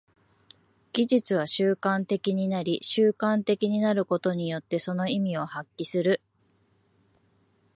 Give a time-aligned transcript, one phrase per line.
[0.93, 6.21] 技術は習慣的になり、習慣的になることによってその意味を発揮する。